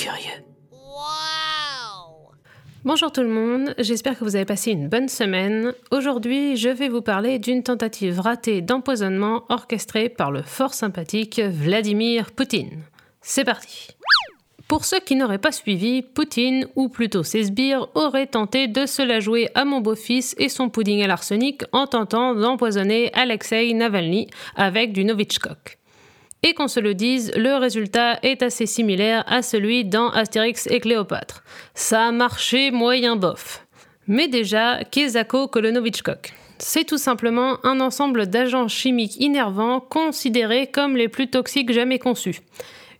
curieux. 0.00 0.44
Bonjour 2.84 3.12
tout 3.12 3.20
le 3.20 3.28
monde, 3.28 3.74
j'espère 3.76 4.18
que 4.18 4.24
vous 4.24 4.34
avez 4.34 4.46
passé 4.46 4.70
une 4.70 4.88
bonne 4.88 5.08
semaine. 5.08 5.74
Aujourd'hui, 5.90 6.56
je 6.56 6.70
vais 6.70 6.88
vous 6.88 7.02
parler 7.02 7.38
d'une 7.38 7.62
tentative 7.62 8.18
ratée 8.18 8.62
d'empoisonnement 8.62 9.44
orchestrée 9.50 10.08
par 10.08 10.30
le 10.30 10.42
fort 10.42 10.72
sympathique 10.72 11.38
Vladimir 11.38 12.30
Poutine. 12.30 12.80
C'est 13.20 13.44
parti. 13.44 13.88
Pour 14.68 14.86
ceux 14.86 15.00
qui 15.00 15.16
n'auraient 15.16 15.36
pas 15.36 15.52
suivi, 15.52 16.00
Poutine, 16.00 16.66
ou 16.76 16.88
plutôt 16.88 17.22
ses 17.22 17.44
sbires, 17.44 17.88
auraient 17.94 18.28
tenté 18.28 18.68
de 18.68 18.86
se 18.86 19.02
la 19.02 19.20
jouer 19.20 19.50
à 19.54 19.66
mon 19.66 19.82
beau-fils 19.82 20.34
et 20.38 20.48
son 20.48 20.70
pudding 20.70 21.02
à 21.02 21.08
l'arsenic 21.08 21.62
en 21.72 21.86
tentant 21.86 22.34
d'empoisonner 22.34 23.12
Alexei 23.12 23.74
Navalny 23.74 24.28
avec 24.56 24.94
du 24.94 25.04
Novichok. 25.04 25.79
Et 26.42 26.54
qu'on 26.54 26.68
se 26.68 26.80
le 26.80 26.94
dise, 26.94 27.32
le 27.36 27.56
résultat 27.56 28.18
est 28.22 28.42
assez 28.42 28.64
similaire 28.64 29.24
à 29.26 29.42
celui 29.42 29.84
dans 29.84 30.08
Astérix 30.08 30.66
et 30.68 30.80
Cléopâtre. 30.80 31.44
Ça 31.74 32.06
a 32.06 32.12
marché 32.12 32.70
moyen 32.70 33.16
bof. 33.16 33.66
Mais 34.06 34.26
déjà, 34.26 34.82
qu'est 34.90 35.28
Kolonovichkok 35.28 36.32
C'est 36.58 36.84
tout 36.84 36.98
simplement 36.98 37.58
un 37.62 37.80
ensemble 37.80 38.26
d'agents 38.26 38.68
chimiques 38.68 39.20
innervants 39.20 39.80
considérés 39.80 40.66
comme 40.66 40.96
les 40.96 41.08
plus 41.08 41.28
toxiques 41.28 41.72
jamais 41.72 41.98
conçus. 41.98 42.40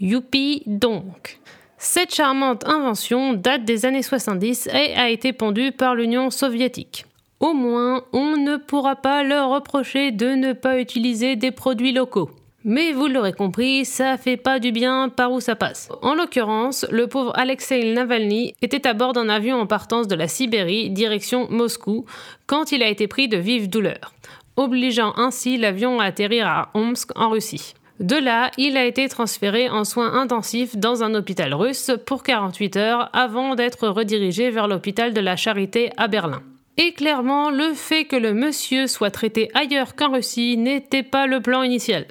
Youpi 0.00 0.62
donc 0.66 1.38
Cette 1.76 2.14
charmante 2.14 2.66
invention 2.66 3.34
date 3.34 3.64
des 3.64 3.84
années 3.84 4.02
70 4.02 4.68
et 4.68 4.94
a 4.94 5.10
été 5.10 5.34
pondue 5.34 5.72
par 5.72 5.94
l'Union 5.94 6.30
soviétique. 6.30 7.04
Au 7.38 7.52
moins, 7.52 8.02
on 8.14 8.36
ne 8.38 8.56
pourra 8.56 8.96
pas 8.96 9.22
leur 9.22 9.50
reprocher 9.50 10.10
de 10.10 10.28
ne 10.28 10.54
pas 10.54 10.80
utiliser 10.80 11.36
des 11.36 11.50
produits 11.50 11.92
locaux. 11.92 12.30
Mais 12.68 12.90
vous 12.90 13.06
l'aurez 13.06 13.32
compris, 13.32 13.84
ça 13.84 14.16
fait 14.16 14.36
pas 14.36 14.58
du 14.58 14.72
bien 14.72 15.08
par 15.08 15.30
où 15.30 15.38
ça 15.38 15.54
passe. 15.54 15.88
En 16.02 16.16
l'occurrence, 16.16 16.84
le 16.90 17.06
pauvre 17.06 17.30
Alexei 17.36 17.94
Navalny 17.94 18.54
était 18.60 18.88
à 18.88 18.92
bord 18.92 19.12
d'un 19.12 19.28
avion 19.28 19.60
en 19.60 19.68
partance 19.68 20.08
de 20.08 20.16
la 20.16 20.26
Sibérie, 20.26 20.90
direction 20.90 21.46
Moscou, 21.48 22.06
quand 22.48 22.72
il 22.72 22.82
a 22.82 22.88
été 22.88 23.06
pris 23.06 23.28
de 23.28 23.36
vives 23.36 23.70
douleurs, 23.70 24.12
obligeant 24.56 25.12
ainsi 25.16 25.58
l'avion 25.58 26.00
à 26.00 26.06
atterrir 26.06 26.48
à 26.48 26.70
Omsk 26.74 27.12
en 27.14 27.30
Russie. 27.30 27.74
De 28.00 28.16
là, 28.16 28.50
il 28.58 28.76
a 28.76 28.84
été 28.84 29.08
transféré 29.08 29.70
en 29.70 29.84
soins 29.84 30.14
intensifs 30.14 30.76
dans 30.76 31.04
un 31.04 31.14
hôpital 31.14 31.54
russe 31.54 31.92
pour 32.04 32.24
48 32.24 32.76
heures 32.78 33.10
avant 33.12 33.54
d'être 33.54 33.86
redirigé 33.86 34.50
vers 34.50 34.66
l'hôpital 34.66 35.14
de 35.14 35.20
la 35.20 35.36
Charité 35.36 35.92
à 35.98 36.08
Berlin. 36.08 36.42
Et 36.78 36.94
clairement, 36.94 37.48
le 37.50 37.74
fait 37.74 38.06
que 38.06 38.16
le 38.16 38.34
monsieur 38.34 38.88
soit 38.88 39.12
traité 39.12 39.50
ailleurs 39.54 39.94
qu'en 39.94 40.10
Russie 40.10 40.56
n'était 40.56 41.04
pas 41.04 41.28
le 41.28 41.40
plan 41.40 41.62
initial. 41.62 42.06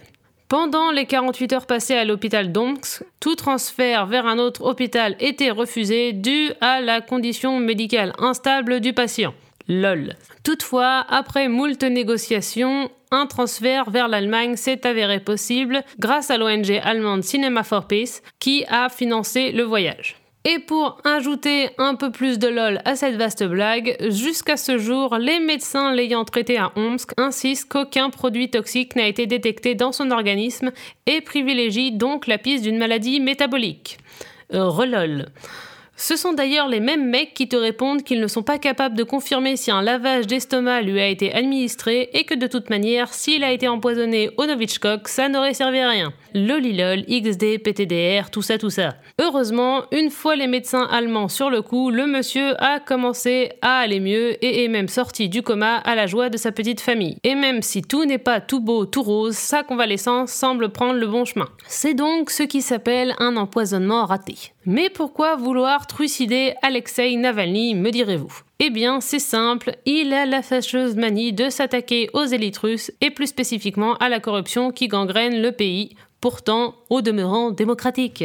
Pendant 0.48 0.92
les 0.92 1.08
48 1.08 1.54
heures 1.54 1.66
passées 1.66 1.96
à 1.96 2.06
l'hôpital 2.06 2.52
d'Omsk, 2.52 3.04
tout 3.20 3.34
transfert 3.34 4.06
vers 4.06 4.28
un 4.28 4.38
autre 4.38 4.64
hôpital 4.64 5.16
était 5.20 5.50
refusé 5.50 6.14
dû 6.14 6.52
à 6.62 6.82
la 6.82 7.02
condition 7.02 7.60
médicale 7.60 8.14
instable 8.20 8.80
du 8.80 8.94
patient. 8.94 9.34
LOL. 9.68 10.14
Toutefois, 10.44 11.04
après 11.10 11.48
moult 11.48 11.82
négociations, 11.82 12.92
un 13.10 13.26
transfert 13.26 13.90
vers 13.90 14.08
l'Allemagne 14.08 14.56
s'est 14.56 14.86
avéré 14.86 15.20
possible 15.20 15.84
grâce 15.98 16.30
à 16.30 16.38
l'ONG 16.38 16.80
allemande 16.84 17.24
Cinema 17.24 17.64
for 17.64 17.88
Peace 17.88 18.22
qui 18.40 18.66
a 18.68 18.90
financé 18.90 19.52
le 19.52 19.64
voyage. 19.64 20.16
Et 20.48 20.60
pour 20.60 21.02
ajouter 21.04 21.72
un 21.80 21.96
peu 21.96 22.12
plus 22.12 22.38
de 22.38 22.48
lol 22.48 22.80
à 22.86 22.96
cette 22.96 23.16
vaste 23.16 23.44
blague, 23.44 23.98
jusqu'à 24.12 24.58
ce 24.58 24.78
jour, 24.78 25.18
les 25.18 25.40
médecins 25.40 25.92
l'ayant 25.92 26.24
traité 26.24 26.60
à 26.60 26.72
Omsk 26.76 27.14
insistent 27.18 27.68
qu'aucun 27.68 28.12
produit 28.12 28.52
toxique 28.52 28.96
n'a 28.96 29.08
été 29.08 29.26
détecté 29.26 29.74
dans 29.74 29.92
son 29.92 30.12
organisme 30.12 30.72
et 31.08 31.22
privilégient 31.22 31.92
donc 31.92 32.28
la 32.28 32.38
piste 32.38 32.64
d'une 32.64 32.78
maladie 32.78 33.20
métabolique. 33.20 33.98
Relol. 34.52 35.26
Ce 35.98 36.18
sont 36.18 36.34
d'ailleurs 36.34 36.68
les 36.68 36.82
mêmes 36.82 37.10
mecs 37.10 37.34
qui 37.34 37.48
te 37.48 37.56
répondent 37.56 38.04
qu'ils 38.04 38.20
ne 38.20 38.28
sont 38.28 38.44
pas 38.44 38.58
capables 38.58 38.98
de 38.98 39.04
confirmer 39.04 39.56
si 39.56 39.72
un 39.72 39.82
lavage 39.82 40.28
d'estomac 40.28 40.82
lui 40.82 41.00
a 41.00 41.08
été 41.08 41.34
administré 41.34 42.10
et 42.12 42.26
que 42.26 42.34
de 42.34 42.48
toute 42.48 42.70
manière, 42.70 43.14
s'il 43.14 43.46
a 43.46 43.54
été 43.54 43.70
empoisonné 43.70 44.30
au 44.38 44.46
Novichok, 44.46 45.08
ça 45.08 45.30
n'aurait 45.30 45.54
servi 45.54 45.80
à 45.80 45.90
rien. 45.90 46.14
Lolilol, 46.34 47.06
XD, 47.08 47.60
PTDR, 47.64 48.30
tout 48.30 48.42
ça, 48.42 48.58
tout 48.58 48.70
ça. 48.70 48.96
Heureusement, 49.22 49.84
une 49.94 50.10
fois 50.10 50.36
les 50.36 50.48
médecins 50.48 50.86
allemands 50.92 51.30
sur 51.30 51.50
le 51.50 51.62
coup, 51.62 51.92
le 51.92 52.08
monsieur 52.08 52.62
a 52.62 52.82
commencé 52.82 53.54
à 53.62 53.78
aller 53.78 54.02
mieux 54.02 54.44
et 54.44 54.66
est 54.66 54.68
même 54.68 54.90
sorti 54.90 55.30
du 55.30 55.44
coma 55.44 55.78
à 55.78 55.96
la 55.96 56.08
joie 56.08 56.30
de 56.30 56.38
sa 56.38 56.52
petite 56.52 56.82
famille. 56.82 57.18
Et 57.24 57.36
même 57.36 57.62
si 57.62 57.82
tout 57.82 58.04
n'est 58.04 58.18
pas 58.18 58.42
tout 58.42 58.60
beau, 58.60 58.86
tout 58.86 59.04
rose, 59.04 59.36
sa 59.38 59.64
convalescence 59.64 60.32
semble 60.32 60.70
prendre 60.70 61.00
le 61.00 61.08
bon 61.08 61.24
chemin. 61.24 61.48
C'est 61.68 61.94
donc 61.94 62.32
ce 62.32 62.44
qui 62.44 62.62
s'appelle 62.62 63.16
un 63.20 63.38
empoisonnement 63.38 64.06
raté. 64.06 64.36
Mais 64.68 64.90
pourquoi 64.90 65.36
vouloir 65.36 65.86
trucider 65.86 66.56
Alexei 66.64 67.16
Navalny, 67.18 67.76
me 67.76 67.92
direz-vous? 67.92 68.40
Eh 68.58 68.72
bien, 68.72 69.00
c'est 69.00 69.20
simple, 69.20 69.78
il 69.86 70.12
a 70.12 70.26
la 70.26 70.42
fâcheuse 70.42 70.96
manie 70.96 71.34
de 71.34 71.50
s'attaquer 71.50 72.10
aux 72.14 72.26
élites 72.26 72.58
russes 72.58 72.92
et 73.00 73.12
plus 73.12 73.28
spécifiquement 73.28 73.96
à 73.98 74.10
la 74.10 74.20
corruption 74.20 74.72
qui 74.72 74.88
gangrène 74.88 75.40
le 75.40 75.52
pays, 75.52 75.96
pourtant 76.20 76.74
au 76.90 77.02
demeurant 77.02 77.52
démocratique. 77.52 78.24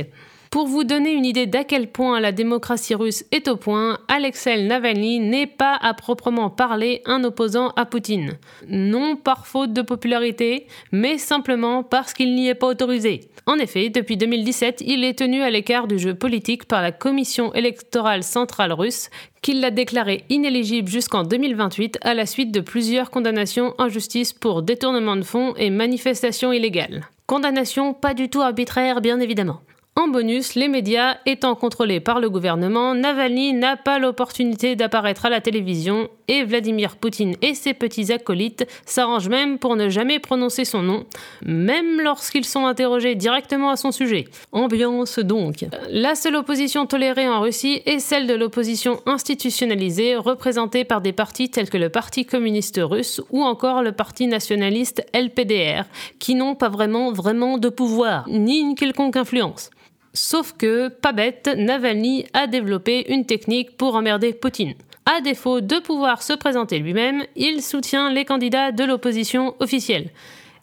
Pour 0.50 0.66
vous 0.66 0.82
donner 0.82 1.12
une 1.12 1.24
idée 1.24 1.46
d'à 1.46 1.62
quel 1.62 1.86
point 1.86 2.18
la 2.18 2.32
démocratie 2.32 2.96
russe 2.96 3.24
est 3.30 3.46
au 3.46 3.54
point, 3.54 3.98
Alexei 4.08 4.64
Navalny 4.64 5.20
n'est 5.20 5.46
pas 5.46 5.78
à 5.80 5.94
proprement 5.94 6.50
parler 6.50 7.02
un 7.04 7.22
opposant 7.22 7.68
à 7.76 7.86
Poutine. 7.86 8.36
Non 8.66 9.14
par 9.14 9.46
faute 9.46 9.72
de 9.72 9.82
popularité, 9.82 10.66
mais 10.90 11.18
simplement 11.18 11.84
parce 11.84 12.14
qu'il 12.14 12.34
n'y 12.34 12.48
est 12.48 12.56
pas 12.56 12.66
autorisé. 12.66 13.30
En 13.46 13.58
effet, 13.58 13.90
depuis 13.90 14.16
2017, 14.16 14.82
il 14.84 15.04
est 15.04 15.20
tenu 15.20 15.40
à 15.40 15.50
l'écart 15.50 15.86
du 15.86 16.00
jeu 16.00 16.14
politique 16.14 16.64
par 16.64 16.82
la 16.82 16.90
Commission 16.90 17.54
électorale 17.54 18.24
centrale 18.24 18.72
russe, 18.72 19.08
qui 19.42 19.52
l'a 19.52 19.70
déclaré 19.70 20.24
inéligible 20.30 20.88
jusqu'en 20.88 21.22
2028 21.22 21.98
à 22.02 22.12
la 22.12 22.26
suite 22.26 22.50
de 22.50 22.60
plusieurs 22.60 23.12
condamnations 23.12 23.74
en 23.78 23.88
justice 23.88 24.32
pour 24.32 24.62
détournement 24.62 25.14
de 25.14 25.22
fonds 25.22 25.54
et 25.54 25.70
manifestations 25.70 26.52
illégales. 26.52 27.06
Condamnations 27.28 27.94
pas 27.94 28.14
du 28.14 28.28
tout 28.28 28.40
arbitraires, 28.40 29.00
bien 29.00 29.20
évidemment. 29.20 29.60
En 30.00 30.08
bonus, 30.08 30.54
les 30.54 30.68
médias 30.68 31.18
étant 31.26 31.54
contrôlés 31.54 32.00
par 32.00 32.20
le 32.20 32.30
gouvernement, 32.30 32.94
Navalny 32.94 33.52
n'a 33.52 33.76
pas 33.76 33.98
l'opportunité 33.98 34.74
d'apparaître 34.74 35.26
à 35.26 35.28
la 35.28 35.42
télévision 35.42 36.08
et 36.26 36.42
Vladimir 36.42 36.96
Poutine 36.96 37.36
et 37.42 37.52
ses 37.52 37.74
petits 37.74 38.10
acolytes 38.10 38.66
s'arrangent 38.86 39.28
même 39.28 39.58
pour 39.58 39.76
ne 39.76 39.90
jamais 39.90 40.18
prononcer 40.18 40.64
son 40.64 40.80
nom, 40.80 41.04
même 41.44 42.00
lorsqu'ils 42.00 42.46
sont 42.46 42.64
interrogés 42.64 43.14
directement 43.14 43.68
à 43.68 43.76
son 43.76 43.92
sujet. 43.92 44.24
Ambiance 44.52 45.18
donc. 45.18 45.66
La 45.90 46.14
seule 46.14 46.36
opposition 46.36 46.86
tolérée 46.86 47.28
en 47.28 47.42
Russie 47.42 47.82
est 47.84 47.98
celle 47.98 48.26
de 48.26 48.32
l'opposition 48.32 49.02
institutionnalisée 49.04 50.16
représentée 50.16 50.84
par 50.84 51.02
des 51.02 51.12
partis 51.12 51.50
tels 51.50 51.68
que 51.68 51.76
le 51.76 51.90
Parti 51.90 52.24
communiste 52.24 52.80
russe 52.82 53.20
ou 53.30 53.42
encore 53.42 53.82
le 53.82 53.92
Parti 53.92 54.28
nationaliste 54.28 55.04
LPDR, 55.12 55.84
qui 56.18 56.36
n'ont 56.36 56.54
pas 56.54 56.70
vraiment 56.70 57.12
vraiment 57.12 57.58
de 57.58 57.68
pouvoir, 57.68 58.26
ni 58.30 58.60
une 58.60 58.74
quelconque 58.74 59.16
influence. 59.16 59.68
Sauf 60.12 60.52
que, 60.52 60.88
pas 60.88 61.12
bête, 61.12 61.50
Navalny 61.56 62.26
a 62.32 62.46
développé 62.46 63.12
une 63.12 63.26
technique 63.26 63.76
pour 63.76 63.94
emmerder 63.94 64.32
Poutine. 64.32 64.74
À 65.06 65.20
défaut 65.20 65.60
de 65.60 65.78
pouvoir 65.78 66.22
se 66.22 66.32
présenter 66.32 66.78
lui-même, 66.78 67.24
il 67.36 67.62
soutient 67.62 68.12
les 68.12 68.24
candidats 68.24 68.72
de 68.72 68.84
l'opposition 68.84 69.54
officielle. 69.60 70.10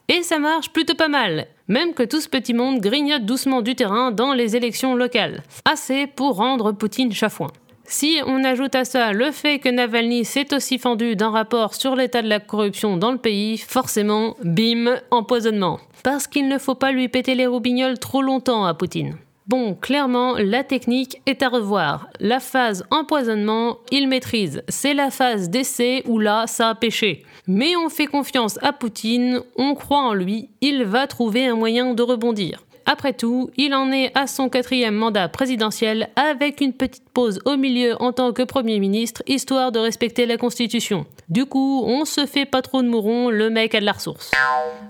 Et 0.08 0.22
ça 0.22 0.38
marche 0.38 0.70
plutôt 0.70 0.94
pas 0.94 1.08
mal, 1.08 1.46
même 1.66 1.92
que 1.92 2.02
tout 2.02 2.20
ce 2.20 2.28
petit 2.28 2.54
monde 2.54 2.80
grignote 2.80 3.26
doucement 3.26 3.60
du 3.60 3.74
terrain 3.74 4.10
dans 4.10 4.32
les 4.32 4.56
élections 4.56 4.94
locales. 4.94 5.42
Assez 5.64 6.06
pour 6.06 6.36
rendre 6.36 6.72
Poutine 6.72 7.12
chafouin. 7.12 7.50
Si 7.84 8.20
on 8.26 8.44
ajoute 8.44 8.74
à 8.74 8.84
ça 8.84 9.12
le 9.12 9.30
fait 9.30 9.58
que 9.58 9.68
Navalny 9.70 10.24
s'est 10.24 10.54
aussi 10.54 10.78
fendu 10.78 11.16
d'un 11.16 11.30
rapport 11.30 11.74
sur 11.74 11.96
l'état 11.96 12.20
de 12.20 12.28
la 12.28 12.38
corruption 12.38 12.98
dans 12.98 13.12
le 13.12 13.18
pays, 13.18 13.56
forcément, 13.56 14.36
bim, 14.44 14.96
empoisonnement. 15.10 15.78
Parce 16.04 16.26
qu'il 16.26 16.48
ne 16.48 16.58
faut 16.58 16.74
pas 16.74 16.92
lui 16.92 17.08
péter 17.08 17.34
les 17.34 17.46
roubignoles 17.46 17.98
trop 17.98 18.20
longtemps 18.20 18.66
à 18.66 18.74
Poutine. 18.74 19.16
Bon, 19.48 19.74
clairement, 19.74 20.34
la 20.36 20.62
technique 20.62 21.22
est 21.24 21.42
à 21.42 21.48
revoir. 21.48 22.10
La 22.20 22.38
phase 22.38 22.84
empoisonnement, 22.90 23.78
il 23.90 24.06
maîtrise. 24.06 24.62
C'est 24.68 24.92
la 24.92 25.10
phase 25.10 25.48
d'essai 25.48 26.02
où 26.04 26.18
là, 26.18 26.46
ça 26.46 26.68
a 26.68 26.74
pêché. 26.74 27.24
Mais 27.46 27.74
on 27.74 27.88
fait 27.88 28.06
confiance 28.06 28.58
à 28.62 28.74
Poutine, 28.74 29.40
on 29.56 29.74
croit 29.74 30.02
en 30.02 30.12
lui, 30.12 30.50
il 30.60 30.84
va 30.84 31.06
trouver 31.06 31.46
un 31.46 31.56
moyen 31.56 31.94
de 31.94 32.02
rebondir. 32.02 32.62
Après 32.90 33.12
tout, 33.12 33.50
il 33.58 33.74
en 33.74 33.92
est 33.92 34.10
à 34.14 34.26
son 34.26 34.48
quatrième 34.48 34.94
mandat 34.94 35.28
présidentiel 35.28 36.08
avec 36.16 36.62
une 36.62 36.72
petite 36.72 37.10
pause 37.12 37.38
au 37.44 37.58
milieu 37.58 38.00
en 38.02 38.14
tant 38.14 38.32
que 38.32 38.42
Premier 38.42 38.78
ministre, 38.80 39.22
histoire 39.26 39.72
de 39.72 39.78
respecter 39.78 40.24
la 40.24 40.38
Constitution. 40.38 41.04
Du 41.28 41.44
coup, 41.44 41.82
on 41.84 42.06
se 42.06 42.24
fait 42.24 42.46
pas 42.46 42.62
trop 42.62 42.80
de 42.80 42.88
mourons, 42.88 43.28
le 43.28 43.50
mec 43.50 43.74
a 43.74 43.80
de 43.80 43.84
la 43.84 43.92
ressource. 43.92 44.30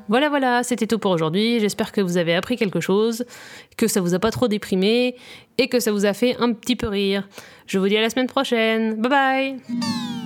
Voilà, 0.07 0.29
voilà, 0.29 0.63
c'était 0.63 0.87
tout 0.87 1.01
pour 1.01 1.11
aujourd'hui. 1.11 1.59
J'espère 1.59 1.91
que 1.91 2.01
vous 2.01 2.19
avez 2.19 2.37
appris 2.37 2.55
quelque 2.55 2.79
chose, 2.79 3.25
que 3.77 3.89
ça 3.89 4.01
vous 4.01 4.15
a 4.15 4.21
pas 4.21 4.31
trop 4.31 4.47
déprimé 4.47 5.17
et 5.59 5.67
que 5.67 5.81
ça 5.81 5.91
vous 5.91 6.07
a 6.07 6.13
fait 6.13 6.37
un 6.39 6.53
petit 6.53 6.77
peu 6.77 6.87
rire. 6.87 7.29
Je 7.67 7.81
vous 7.81 7.89
dis 7.89 7.97
à 7.97 8.01
la 8.01 8.11
semaine 8.11 8.29
prochaine. 8.29 8.95
Bye 8.95 9.11
bye 9.11 10.18